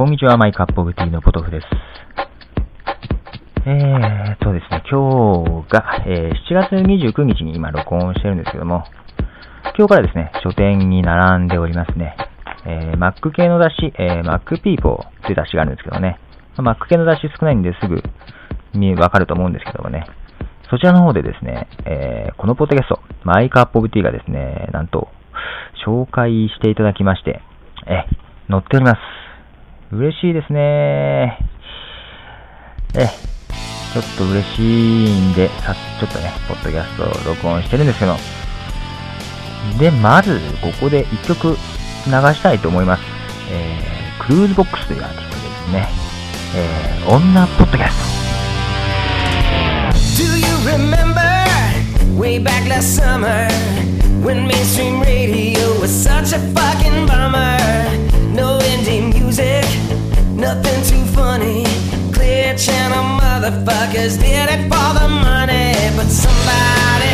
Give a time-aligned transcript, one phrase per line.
[0.00, 1.66] こんにちは、マイカップオブティーのポトフです。
[3.66, 8.84] えーっとですね、今日が、えー7月29日に今録音してるんですけども、
[9.76, 12.16] 今日からですね、書店に並んでおりますね。
[12.64, 16.18] えー Mac 系の雑誌、えー Mac People という雑誌があるんですけどね、
[16.56, 18.02] まあ Mac 系の雑誌少ないんですぐ
[18.72, 20.06] 見わかると思うんですけどもね、
[20.70, 25.08] そちらの方でですね、えーこのポッドキャスト、マイカップオブティーがですね、なんと、
[25.86, 27.42] 紹介していただきまして、
[27.86, 28.06] え、
[28.48, 29.29] 載っております。
[29.92, 31.36] 嬉しいですね。
[32.94, 33.08] え、
[33.92, 38.16] ちょっと嬉しいんで、さ、ちょっとね、ポッドキャストを録音してるんですけど、
[39.80, 41.56] で、まず、ここで一曲流
[42.06, 43.02] したいと思います。
[43.50, 45.88] えー、クルーズボックスというアーティストですね。
[46.54, 48.04] えー、女ポッドキャスト。
[50.22, 51.18] Do you remember
[52.16, 53.48] way back last summer
[54.22, 57.58] when mainstream radio was such a fucking bummer?
[58.40, 59.66] No indie music,
[60.32, 61.62] nothing too funny.
[62.10, 67.09] Clear channel motherfuckers did it for the money, but somebody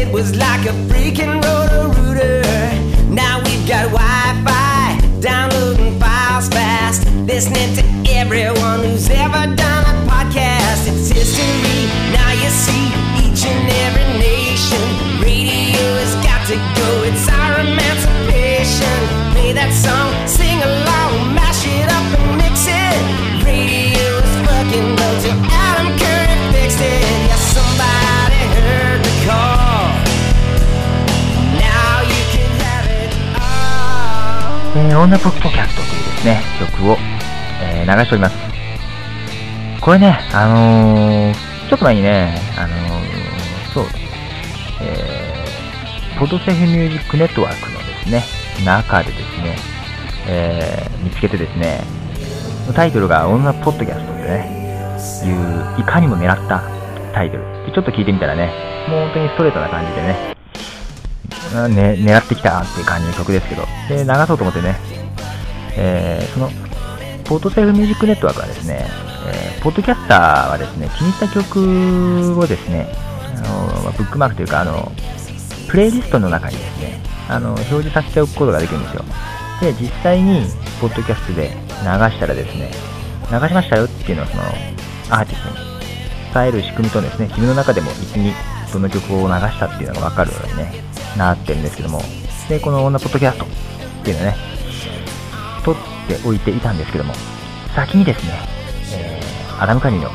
[0.00, 2.42] shit was like a freaking rotor rooter.
[3.08, 9.96] Now we've got Wi Fi, downloading files fast, listening to everyone who's ever done a
[10.10, 10.88] podcast.
[10.90, 11.82] It's history.
[12.16, 12.86] Now you see
[13.24, 14.84] each and every nation.
[15.20, 18.98] Radio has got to go, it's our emancipation.
[19.32, 20.99] Play that song, sing along,
[35.00, 35.06] all.
[35.06, 36.96] えー、女ポッドキャストというですね、曲を、
[37.62, 38.36] えー流しております。
[39.80, 41.34] これね、あのー、
[41.68, 42.78] ちょっと前にね、あのー、
[43.72, 43.84] そう、
[44.82, 48.22] えー、ポドセフミュージックネットワークのですね、
[48.64, 49.56] 中でですね、
[50.26, 51.80] えー見つけてですね、
[52.74, 54.60] タイトルが女ポッドキャストってね、
[55.24, 56.62] いう、いかにも狙った
[57.14, 57.42] タイトル。
[57.74, 58.52] ちょっと聞いてみたらね、
[58.88, 60.36] もう本当にストレートな感じでね、
[61.68, 64.76] ね、狙ってきたっていう感じの曲ですけど、で、流そうと思ってね、
[65.76, 66.50] えーその、
[67.24, 68.86] ポートセルフミュージックネットワークはですね、
[69.28, 72.88] えーポッドキャスターはですね、気に入った曲をですね、
[73.36, 74.90] あのまブックマークというか、あの、
[75.68, 76.98] プレイリストの中にですね、
[77.28, 79.04] あの、表示させておくことができるんですよ。
[79.60, 80.46] で、実際に、
[80.80, 82.70] ポッドキャストで流したらですね、
[83.30, 84.42] 流しましたよっていうのをその、
[85.10, 85.70] アーティストに
[86.32, 88.32] 伝える仕組みとですね、自分の中でも一緒に
[88.72, 90.72] どの曲を流したっていうのが分かるようにね、
[91.16, 92.00] なってるんですけども、
[92.48, 93.48] で、この女ポッドキャストっ
[94.04, 94.36] ていうのをね、
[95.64, 95.74] 撮っ
[96.08, 97.14] ておいていたんですけども、
[97.74, 98.32] 先にですね、
[98.94, 100.10] えー、アダムカニの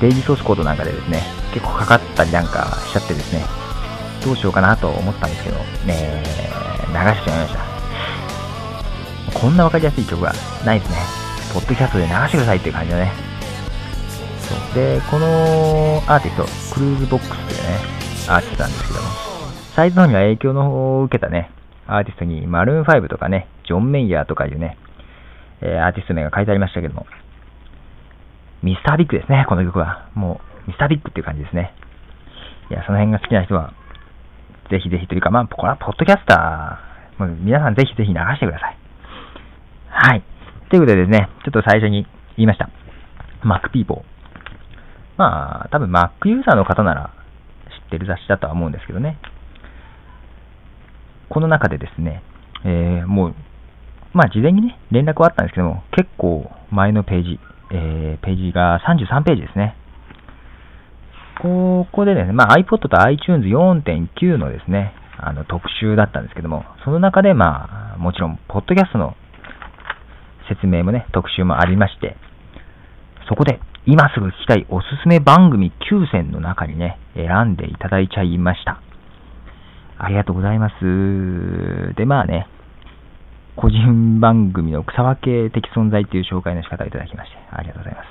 [0.00, 1.22] デイジーソースコードなんかでですね、
[1.52, 3.44] 結構かかったりなんかしちゃってですね、
[4.24, 5.56] どうしようかなと思ったんですけど、
[5.86, 6.22] ね、
[6.88, 7.74] 流してしまいました。
[9.38, 10.32] こんなわかりやすい曲は
[10.64, 10.96] ないですね。
[11.52, 13.12] ポッドキャストで流してくださいっていう感じだね。
[14.40, 17.78] そうで、このアーティスト、クルーズボックスというね、
[18.28, 19.08] アーティストなんですけども、
[19.74, 21.50] サイズの方には影響の方を受けたね、
[21.86, 24.76] アーティストにマルーン5とかね、ジョン・メイヤーとかいうね、
[25.60, 27.06] えーアーティスト名が書いてありましたけども、
[28.62, 30.08] ミスタービッグですね、この曲は。
[30.14, 31.74] もう、ミスタービッグっていう感じですね。
[32.70, 33.74] いや、その辺が好きな人は、
[34.70, 38.78] ぜひぜひというか、まあ、これはポッドキャスター、もう皆さんぜひぜひ流してください。
[39.90, 40.22] はい。
[40.70, 42.70] ということでですね、ちょっと最初に言いました。
[43.44, 44.02] Mac People。
[45.16, 47.10] まあ、多分 Mac ユーザーの方なら
[47.84, 49.18] 知ってる雑誌だとは思うんですけどね。
[51.28, 52.22] この中でですね、
[52.64, 53.34] えーもう、
[54.14, 57.40] まあ事前にね、連絡はあったんですけども、結構前のページ、
[57.72, 59.76] えーページが33ページですね。
[61.42, 69.16] ここでですね、まあ iPod と iTunes 4.9のですね、あの特集だったんですけども、その中でまあ、もちろん、ポッドキャストの
[70.48, 72.16] 説明もね、特集もありまして、
[73.28, 78.80] そこで、今すぐ聞きたいおすすめ番組9選の中にね、選んでいただいちゃいました。
[79.98, 81.94] ありがとうございます。
[81.96, 82.46] で、まあね、
[83.56, 88.06] 個人番組の草分け的存在という紹介の仕方をいただきまして、ありがとうございます。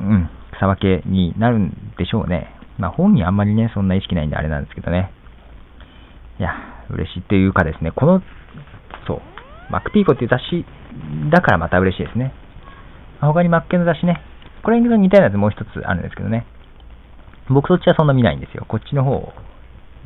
[0.00, 2.48] うん、草分けになるんでしょうね。
[2.78, 5.12] まあ本にあんまりね、そんな意識ないんであれなんですけどね。
[6.40, 6.54] いや、
[6.90, 8.22] 嬉しいっていうかですね、この、
[9.06, 9.20] そう、
[9.70, 10.64] マックピーコっていう雑誌
[11.30, 12.34] だからまた嬉しいですね。
[13.20, 14.20] 他にマックの雑誌ね、
[14.64, 16.46] これに似たようなやつもう一つあるんですけどね。
[17.48, 18.64] 僕そっちはそんな見ないんですよ。
[18.66, 19.32] こっちの方を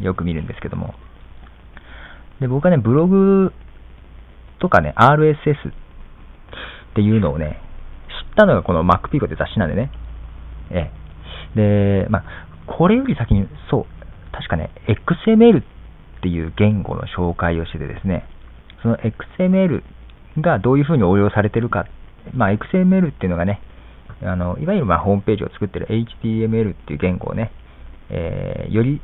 [0.00, 0.94] よく見るんですけども。
[2.40, 3.52] で、僕はね、ブログ
[4.58, 5.72] とかね、RSS っ
[6.94, 7.60] ていうのをね、
[8.28, 9.90] 知ったのがこの MacPico って雑誌なんでね。
[10.70, 10.90] え
[11.54, 12.02] え。
[12.04, 12.24] で、まあ、
[12.66, 13.86] これより先に、そう、
[14.32, 15.64] 確かね、XML っ
[16.22, 18.26] ていう言語の紹介をしててですね、
[18.82, 19.82] その XML
[20.40, 21.86] がどういうふうに応用されてるか、
[22.34, 23.60] まあ、XML っていうのがね、
[24.22, 25.86] あのいわゆるまホームページを作ってる
[26.22, 27.52] HTML っていう言語をね、
[28.08, 29.00] えー、より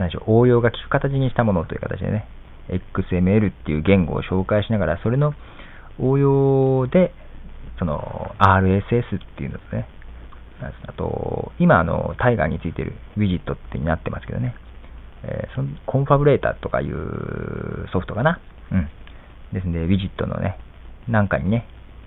[0.00, 2.26] 何でしょう応用が効く形にしたものという形でね、
[2.68, 5.34] XML っていう言語を紹介しながら、それの
[6.00, 7.12] 応用で、
[7.78, 9.86] その RSS っていうのとね、
[10.86, 14.54] あと、今、あの、タイガーについてるウィジットってになってますけどね、
[15.22, 18.40] えー、そのコンファブレーターとかいうソフトかな。
[18.72, 18.88] うん。
[19.52, 20.58] ですんで、ウィジットのね、
[21.08, 21.66] なんかにね、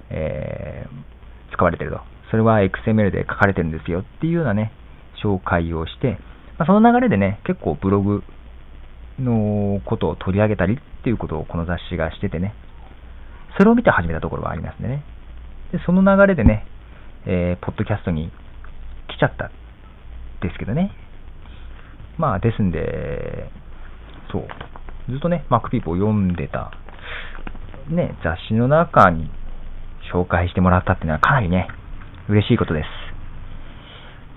[0.10, 2.02] えー、使われてると。
[2.32, 4.72] それは XML で書かれてるんですよっていうようなね、
[5.24, 6.18] 紹介をして、
[6.58, 8.24] まあ、その流れでね、結構ブログ
[9.20, 12.54] のことを取り上げたりっていうことをこの雑誌がしててね、
[13.58, 15.04] それを見て始めたところはありますね。
[15.72, 16.66] で、その流れでね、
[17.26, 18.32] えー、ポッドキャストに
[19.08, 19.52] 来ちゃった
[20.42, 20.92] ですけどね。
[22.18, 23.50] まあ、ですんで、
[24.32, 24.48] そう、
[25.10, 26.72] ずっとね、マックピーポを読んでた、
[27.90, 29.30] ね、雑誌の中に
[30.14, 31.68] 紹介してもらったっていうのはかなりね、
[32.30, 32.88] 嬉しいことです。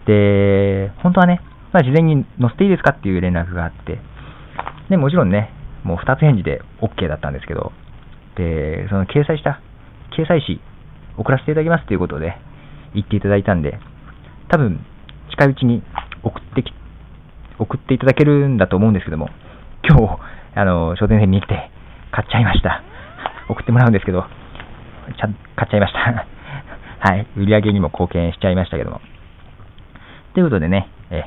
[0.07, 1.41] で、本当はね、
[1.73, 3.99] まあ、事前に載せていいですかっていう連絡があって、
[4.89, 5.51] で、もちろんね、
[5.85, 7.73] もう2つ返事で OK だったんですけど、
[8.37, 9.61] で、その掲載した、
[10.17, 10.61] 掲載誌
[11.17, 12.37] 送らせていただきますということで
[12.95, 13.79] 言っていただいたんで、
[14.49, 14.85] 多分、
[15.31, 15.83] 近いうちに
[16.23, 16.73] 送ってき、
[17.59, 19.29] 送っていただけるんだと思うんですけども、
[19.89, 20.19] 今日、
[20.55, 21.71] あの、書店編に来て
[22.13, 22.83] 買っちゃいました。
[23.49, 26.27] 送ってもらうんですけど、ちゃ買っちゃいました。
[26.99, 27.27] はい。
[27.37, 29.01] 売り上げにも貢献しちゃいましたけども。
[30.35, 31.25] ということでね、え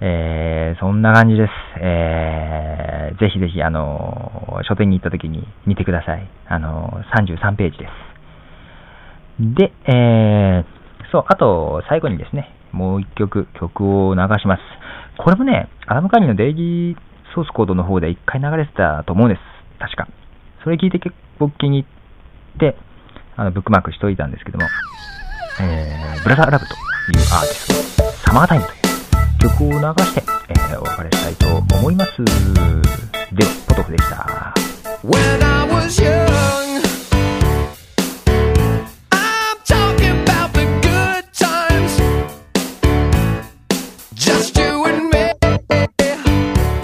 [0.00, 1.50] えー、そんな感じです。
[1.80, 6.28] えー、ぜひぜひ、あの、書店に行った時に見てください。
[6.48, 9.54] あの、33ページです。
[9.54, 14.62] で、えー、そう、あと、最後にですね、もう一曲、曲を流します。
[15.18, 16.96] これもね、アダムカニのデイリー
[17.34, 19.40] ソースコードの方で一回流れてたと思うんです。
[19.78, 20.08] 確か。
[20.62, 21.86] それ聞いて結構気に入
[22.56, 22.76] って、
[23.36, 24.66] あの、ブックマークしといたんですけども、
[25.60, 28.85] えー、ブラザーラブというアーティスト、サマータイムという
[29.38, 32.24] 曲を流して、えー、お別れしたいと思います。
[32.24, 34.54] では、ポトフでした。
[35.04, 36.66] When I was young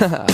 [0.03, 0.27] was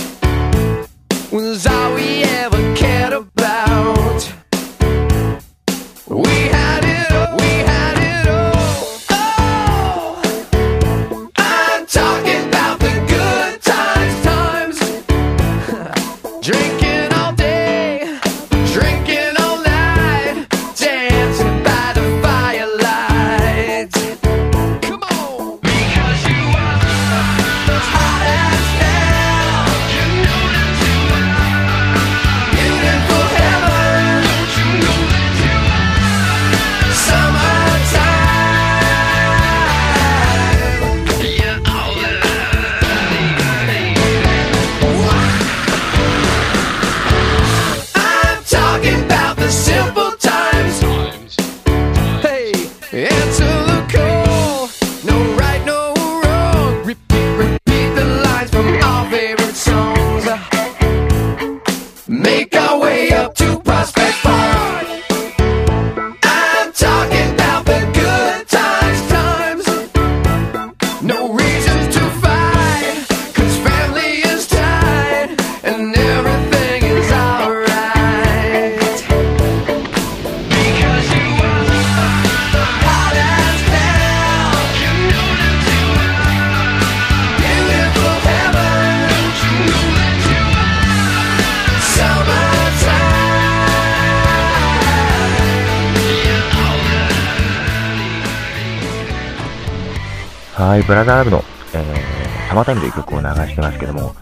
[100.59, 101.41] はい、ブラザーラブの、
[101.73, 104.13] えー、サマータイムという曲を流してますけども、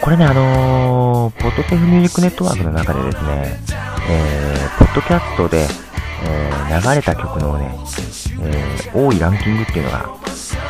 [0.00, 3.60] これね、あのー、ポッドセーフミュージックネットワークの中でですね、
[4.10, 5.68] えー、ポッドキャストで、
[6.24, 7.70] えー、流れた曲のね、
[8.42, 10.18] えー、多いランキングっていうのが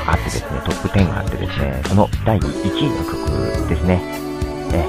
[0.09, 4.03] あってですね、トップ10があってですね、その第1位の曲ですね。
[4.75, 4.87] え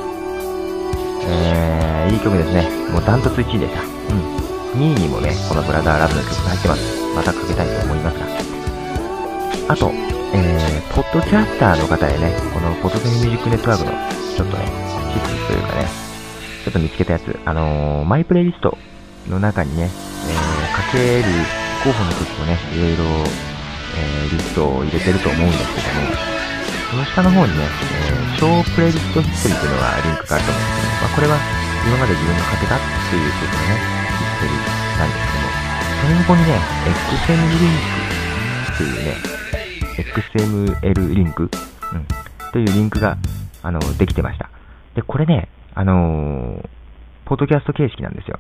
[1.30, 2.68] えー、いい曲ですね。
[2.92, 3.82] もうダントツ1位でした。
[3.84, 3.90] うん。
[4.82, 7.16] 2位にもね、このブラザーラブの曲が入ってます。
[7.16, 8.47] またかけたいと思いますが。
[9.70, 9.92] あと、
[10.34, 14.64] えー、ポッドキャスターの方へね、このポッドキャストミュージックネットワークの、ちょっとね、
[15.12, 15.88] システムというかね、
[16.64, 18.78] ちょっと見つけたやつ、あのー、マイプレイリスト
[19.28, 21.24] の中にね、えー、かける
[21.84, 23.04] 候補の曲をね、いろいろ、
[24.00, 26.16] えー、リストを入れてると思うんですけども、
[26.88, 31.36] その下の方にね、えー、小プレイリストヒストリーというのがリンクがあると思うんですけど、まあ、これは
[31.84, 33.84] 今まで自分がかけたっていう曲のね、
[34.16, 34.64] ヒストリー
[34.96, 35.52] なんですけども、
[35.92, 36.56] その横にね、
[36.88, 38.16] XM リンク
[38.72, 39.37] っていうね、
[39.98, 41.50] XML リンク、うん、
[42.52, 43.18] というリンクが、
[43.64, 44.50] あの、できてました。
[44.96, 46.70] で、これね、あのー、
[47.26, 48.40] ポッドキャスト形式なんですよ。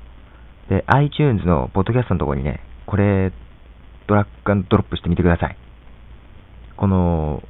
[0.69, 3.33] で、iTunes のポッドキャストのところにね、これ、
[4.07, 5.57] ドラッグドロップしてみてください。
[6.77, 7.43] この、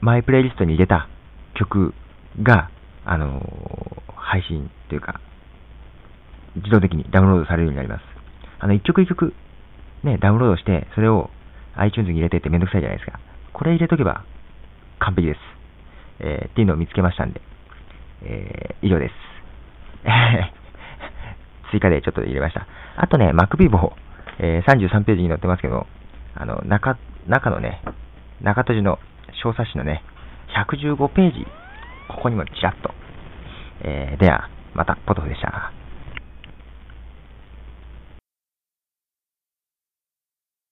[0.00, 1.08] マイプレイリストに入れた
[1.54, 1.94] 曲
[2.42, 2.70] が、
[3.04, 5.20] あのー、配信というか、
[6.56, 8.02] 自動的にダウンロードされるようになります。
[8.58, 9.34] あの、一曲一曲、
[10.04, 11.30] ね、ダウンロードして、それを
[11.74, 13.18] iTunes に入れてってめんどくさいじゃないですか。
[13.60, 14.24] これ入れとけば
[15.00, 15.38] 完璧です。
[16.20, 17.42] えー、っていうのを見つけましたんで、
[18.22, 19.14] えー、以上です。
[21.70, 22.66] 追加でちょっと入れました。
[22.96, 23.92] あとね、MacVivo、
[24.38, 25.86] えー、33ページに載ってますけど、
[26.34, 26.96] あの、中、
[27.28, 27.82] 中のね、
[28.40, 28.98] 中閉じの
[29.42, 30.02] 小冊子のね、
[30.56, 31.46] 115ページ、
[32.08, 32.94] ここにもちらっと。
[33.82, 35.70] えー、では、また、ポトフでした。